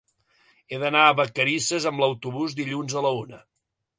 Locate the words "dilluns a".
2.61-3.07